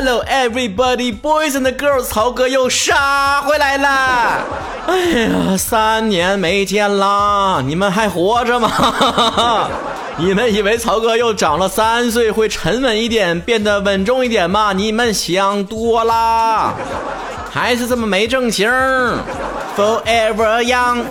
[0.00, 3.88] Hello everybody, boys and girls，曹哥又杀回来了。
[4.86, 9.68] 哎呀，三年没见啦，你们还活着吗？
[10.16, 14.72] 你们以为曹哥又长了三岁会沉稳一点，变得稳重一点吗？
[14.72, 16.74] 你们想多啦，
[17.50, 18.70] 还是这么没正形
[19.76, 21.02] ，Forever young。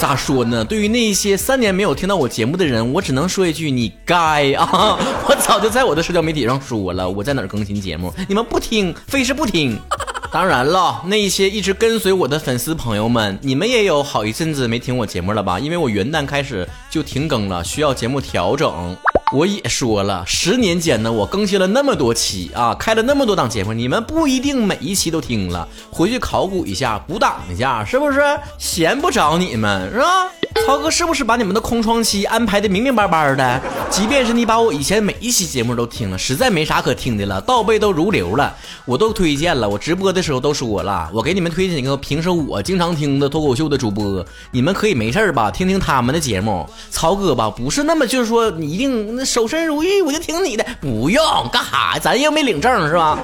[0.00, 0.64] 咋说呢？
[0.64, 4.98] 对于那些三年没有听到我节目的人，我只能说一句：你该啊！
[5.28, 9.78] 我早就在我的社交媒体上说了，我在哪儿更新节目，你们不听，非是不听。
[10.32, 15.60] 当然了，那一些一直跟随我的粉丝朋友们，你们也有好一阵子没听我节目了吧？
[15.60, 18.96] 因为我元旦开始就停更了，需要节目调整。
[19.32, 28.20] 我也说了，十年间呢，我更新了那么多期啊，开了那么多档节目，你们不一定每一期都听了，回去考古一下，补档一下，是不是？
[28.58, 30.32] 闲不着你们是吧？
[30.66, 33.60] 曹哥是不是把你们的空窗期安排的明明白白的？
[33.90, 46.68] 即便是你把我以前每一期节目都听了，实在没啥可听的了，倒背都如流了，我都推荐了，我直播的时候都说了，我给你们推荐一个平时我经常听的脱口秀的主播，你们可以没事吧，听听他们的节目。
[46.90, 48.90] 曹哥吧，不是那么就是说你一定。
[49.24, 51.98] 守身如玉，我就听你的，不用干哈？
[51.98, 53.18] 咱又没领证是吧？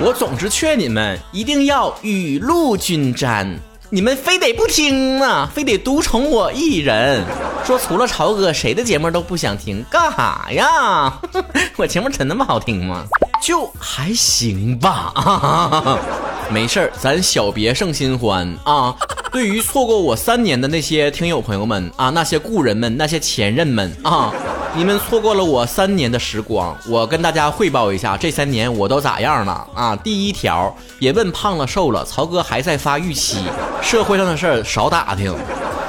[0.00, 3.58] 我总是劝你们一定要雨露均沾，
[3.90, 7.24] 你们非得不听啊，非得独宠我一人，
[7.64, 11.18] 说除了潮哥谁的节目都不想听，干哈呀？
[11.76, 13.04] 我节目真那么好听吗？
[13.42, 15.98] 就还行吧，啊
[16.52, 18.94] 没事儿，咱小别胜新欢啊。
[19.30, 24.32] 对于错过我三年的那些听友朋友们啊，那些故人们，那些前任们啊。
[24.74, 29.96] 你们错过了我三年的时光，我跟大家汇报一下，这三年我都咋样了啊？
[29.96, 33.38] 第一条，别问胖了瘦了，曹哥还在发育期，
[33.82, 35.34] 社会上的事儿少打听。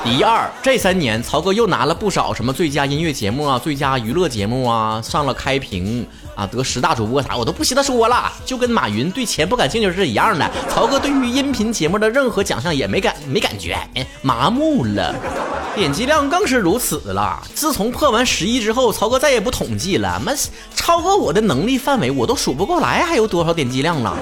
[0.02, 6.06] 第二，这三年曹哥又拿了不少什么最佳音乐节目啊、最佳娱乐节目啊，上了开屏。
[6.36, 10.50] 啊，得十大主播啥我都不稀得说了，就跟马云对钱不感兴趣是一样的。
[10.70, 15.14] 曹哥对于音频节目的任何奖项也没感没感觉，哎，麻木了。
[15.76, 17.44] 点击量更是如此了。
[17.54, 20.32] 自从破完十亿之后，曹哥再也不统计了，妈
[20.74, 24.18] 超过我的能力范围，我都数不过来还有多少点击量了。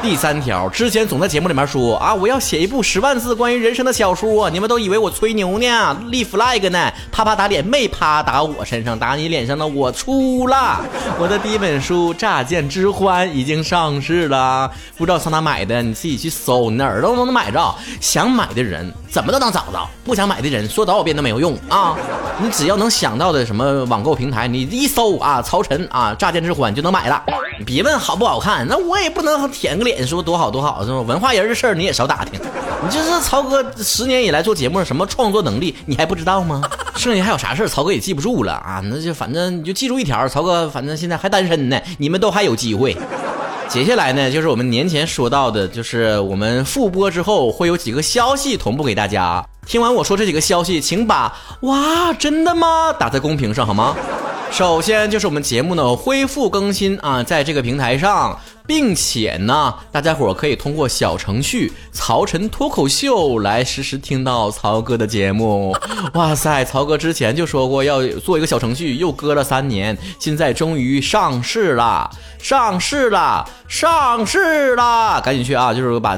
[0.00, 10.80] 第三条，之前总在节目里面说啊，我要写一部十万字关于人生的小说，你们都以为我吹牛呢，立 flag 呢，啪啪打脸，没啪打我身上，打你脸上的我出了
[11.18, 11.58] 我的第。
[11.58, 17.74] 一本书《乍见之欢》已经上市了，不知道上哪买的，你自己去搜，哪儿都能买着。
[18.00, 21.96] 想买的人怎么都能找到，不想买的人说多少遍都没有用啊！
[22.40, 27.22] 你只要能想到的什么网购平台，你一搜啊，曹晨啊，《乍见之欢》就能买了。
[27.66, 31.00] 别问好不好看，那我也不能舔个脸说多好多好，是吧？
[31.00, 32.38] 文化人的事儿你也少打听。
[32.84, 36.62] 你就是曹哥十年以来做节目什么创作能力，你还不知道吗？
[36.94, 38.80] 剩下还有啥事儿，曹哥也记不住了啊！
[38.84, 42.96] 那就反正你就记住一条，曹哥反正现在还单身呢，你们都还有机会。
[43.68, 49.44] 接下来呢，就是我们年前说到的，就是我们复播之后会有几个消息同步给大家。
[49.66, 53.94] 听完我说这几个消息，请把“哇，真的吗”打在公屏上好吗？
[54.50, 58.38] 首先就是我们节目呢恢复更新啊，在这个平台上。
[58.68, 65.74] 并且呢，大家伙可以通过小程序“曹晨脱口秀”来实时听到曹哥的节目。
[66.12, 75.18] 哇塞，曹哥之前就说过要做一个小程序，又搁了三年，现在终于上市了，上市了，上市了！
[75.22, 76.14] 赶紧去啊，就是把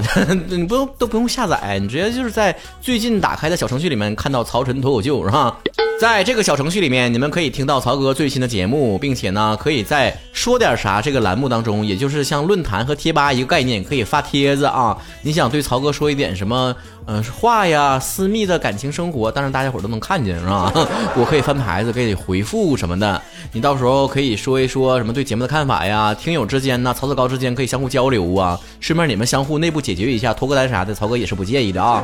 [0.49, 5.57] 你 不用都不用下载，你直接就是在最近打开的小程序里面看到“曹晨脱口秀”是吧？
[6.01, 12.41] 在这个小程序里面，你们可以听到曹哥最新的节目，并且呢，可以在说点啥这个栏目当中，也就是像。
[12.51, 14.97] 论坛和贴吧一个概念，可以发帖子啊！
[15.21, 16.75] 你想对曹哥说一点什么，
[17.07, 20.73] 嗯，话呀，私密的感情生活，当然大家伙都能看见，是吧？
[21.15, 23.21] 我可以翻牌子，可以回复什么的。
[23.53, 32.03] 你到时候可以说一说什么对节目的看法呀，听友之间呢，曹子高之间可以相互交流啊，顺便你们相互内部解决一下，脱个单啥的，曹哥也是不介意的啊。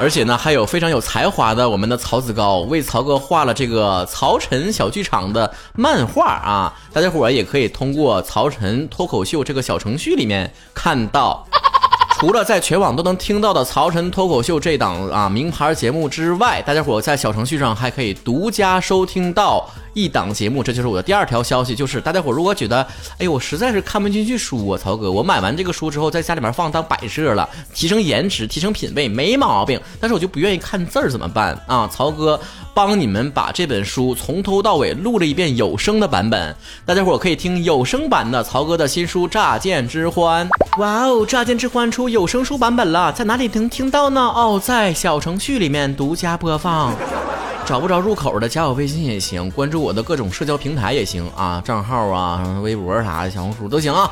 [0.00, 11.46] 而且呢，还有非常有才华的我们的曹子高为曹哥画了这个曹晨小剧场的漫画啊，大家伙儿也可以通过曹晨脱口秀这个小程序里面看到。
[12.20, 19.66] 除了在全网都能听到的曹晨脱口秀这档啊名牌节目之外，大家伙在小程序上还可以独家收听到。
[19.92, 22.80] 一档节目，这就是我的第二条消息，就是大家伙如果觉得，
[23.18, 29.80] 哎呦，我实在是看不进去书啊，曹哥，我买完这个书之后，在家里面放当摆设了，提升颜值，提升品味，没毛病。
[29.98, 31.90] 但是我就不愿意看字儿，怎么办啊？
[31.92, 32.38] 曹哥
[32.72, 36.54] 帮你们把这本书从头到尾录了一遍有声的版本，
[36.86, 40.48] 大家伙可以听有声版的曹哥的新书《乍见之欢》。
[40.80, 44.18] 哇哦，《乍见之欢》出有声书版本了，在哪里能听到呢？
[44.18, 46.94] 哦，在小程序里面独家播放。
[47.66, 54.10] 找不着入口的，加我微信也行，关注我的各种社交平台也行啊，账号啊、微博啥的、小红书都行啊。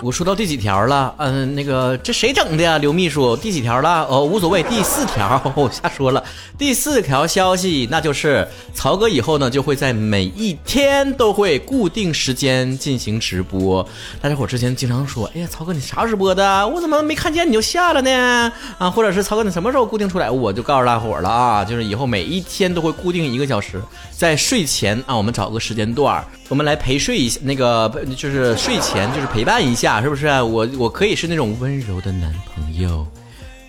[0.00, 1.12] 我说到第几条了？
[1.18, 2.78] 嗯，那个这谁整的呀？
[2.78, 4.06] 刘秘书，第几条了？
[4.08, 6.22] 哦，无所谓，第四条，我瞎说了。
[6.56, 13.84] 第四条消息，那就是曹哥以后呢，就会在每一天都会固定时间进行直播。
[14.20, 16.68] 大家伙之前经常说，哎呀，曹哥你啥直播的？
[16.68, 18.52] 我怎么没看见你就下了呢？
[18.78, 20.30] 啊，或者是曹哥你什么时候固定出来？
[20.30, 23.82] 我就告诉大伙了啊，就是以后每一天都会固定一个小时，
[24.16, 29.87] 在睡前啊，我们找个时间段，我们来陪睡一下，那个就是睡前就是陪伴一下。
[30.02, 33.06] 是不是我我可以是那种温柔的男朋友，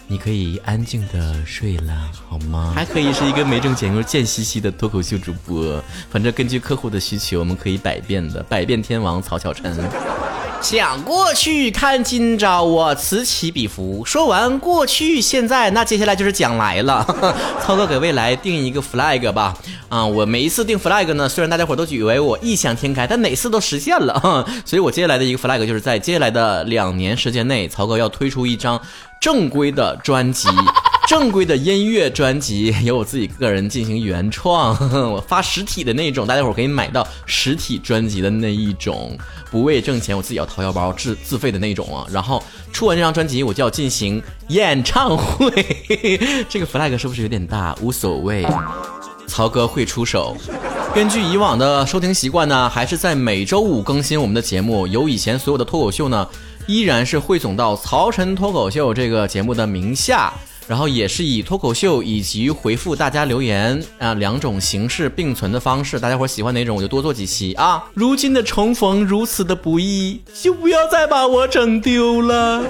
[0.05, 2.73] 你可以安静的睡了好吗？
[2.75, 9.73] 还可以是一个没正经又贱兮兮的脱口秀主播，反正根据客户的需求，我们可以百变的百变天王曹小晨。
[10.61, 14.03] 想过去看今朝，我此起彼伏。
[14.05, 17.05] 说完过去，现在那接下来就是将来了。
[17.65, 19.55] 曹哥给未来定一个 flag 吧。
[19.87, 24.45] 啊，我每一次定 flag 呢，虽然大家伙都以为我异想天开，但每次都实现了。
[24.65, 28.79] 所以我接下来的一个 flag 就是在接下来的两年时间内，曹哥要推出一张
[29.19, 30.47] 正规的专辑。
[31.09, 34.77] 正规的音乐专辑 由我自己个人进行原创，
[35.11, 39.17] 我发实体的那种，大家伙可以买到实体专辑的那一种，
[39.49, 42.05] 不为挣钱，我自己要掏腰包自自费的那种啊。
[42.11, 45.49] 然后出完这张专辑，我就要进行演唱会，
[46.47, 47.75] 这个 flag 是不是有点大？
[47.81, 48.45] 无所谓，
[49.25, 50.37] 曹哥会出手。
[50.93, 56.27] 根据以往的收听习惯呢，还是在每周五更新我们的节目，由以前所有的脱口秀呢，
[56.67, 60.31] 依然是汇总到曹晨脱口秀这个节目的名下。
[60.69, 67.83] 然后也是以脱口秀以及回复大家留言啊两种形式并存的方式，大家伙喜欢哪种我就多做几期啊。
[67.95, 72.63] 如今的重逢如此的不易，就不要再把我整丢了。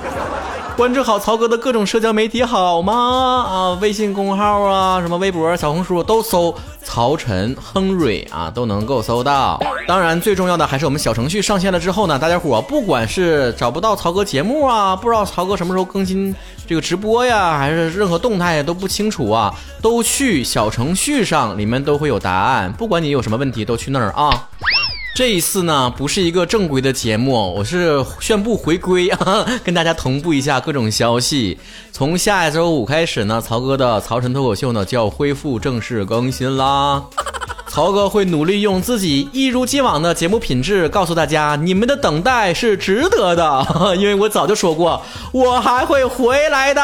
[0.77, 2.93] 关注好曹哥的各种社交媒体好吗？
[2.93, 9.59] 啊，微信公号啊，什么微博、小红书都搜曹晨、亨瑞啊，都能够搜到。
[9.85, 16.33] 当然，最重要的还是我们小程序上线了之后呢，大家伙不管是找不到曹哥节目啊，不知道曹哥什么时候更新
[16.69, 19.51] 这个直播呀，还是任何动态都不清楚啊，
[19.81, 22.71] 都去小程序上，里面都会有答案。
[22.73, 24.49] 不管你有什么问题，都去那儿啊。
[25.15, 31.57] 这一次呢，不是一个正规的节目，我是宣布回归啊， 跟大家同步一下各种消息。
[31.91, 37.03] 从下周五开始呢，曹哥的曹晨脱口秀呢就要恢复正式更新啦。
[37.71, 45.01] 曹哥会努力用自己一如既往的节目品质，告诉大家你们的等待是值得的， 因为我早就说过，
[45.31, 46.81] 我还会回来的。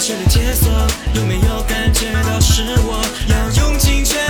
[0.00, 0.70] 旋律解锁，
[1.12, 4.16] 有没有感觉到是我要用尽全